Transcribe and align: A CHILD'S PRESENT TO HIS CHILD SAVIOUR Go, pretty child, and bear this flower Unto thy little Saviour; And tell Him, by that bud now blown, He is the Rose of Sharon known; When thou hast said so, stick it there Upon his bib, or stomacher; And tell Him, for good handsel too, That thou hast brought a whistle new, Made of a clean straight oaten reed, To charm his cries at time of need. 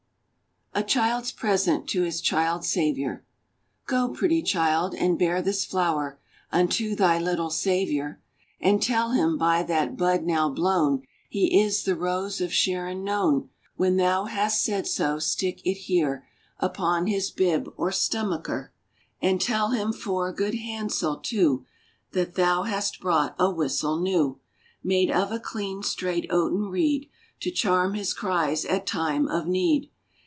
A 0.73 0.83
CHILD'S 0.85 1.33
PRESENT 1.33 1.89
TO 1.89 2.03
HIS 2.03 2.21
CHILD 2.21 2.63
SAVIOUR 2.63 3.25
Go, 3.87 4.07
pretty 4.07 4.41
child, 4.41 4.95
and 4.95 5.19
bear 5.19 5.41
this 5.41 5.65
flower 5.65 6.17
Unto 6.49 6.95
thy 6.95 7.19
little 7.19 7.49
Saviour; 7.49 8.21
And 8.61 8.81
tell 8.81 9.11
Him, 9.11 9.37
by 9.37 9.63
that 9.63 9.97
bud 9.97 10.23
now 10.23 10.49
blown, 10.49 11.01
He 11.29 11.59
is 11.59 11.83
the 11.83 11.97
Rose 11.97 12.39
of 12.39 12.53
Sharon 12.53 13.03
known; 13.03 13.49
When 13.75 13.97
thou 13.97 14.23
hast 14.25 14.63
said 14.63 14.87
so, 14.87 15.19
stick 15.19 15.59
it 15.65 15.77
there 15.89 16.25
Upon 16.61 17.07
his 17.07 17.31
bib, 17.31 17.67
or 17.75 17.91
stomacher; 17.91 18.71
And 19.21 19.41
tell 19.41 19.71
Him, 19.71 19.91
for 19.91 20.31
good 20.31 20.55
handsel 20.55 21.17
too, 21.17 21.65
That 22.13 22.35
thou 22.35 22.63
hast 22.63 23.01
brought 23.01 23.35
a 23.37 23.51
whistle 23.51 23.99
new, 23.99 24.39
Made 24.85 25.11
of 25.11 25.33
a 25.33 25.39
clean 25.39 25.83
straight 25.83 26.27
oaten 26.29 26.69
reed, 26.69 27.09
To 27.41 27.51
charm 27.51 27.93
his 27.93 28.13
cries 28.13 28.63
at 28.63 28.87
time 28.87 29.27
of 29.27 29.47
need. 29.47 29.89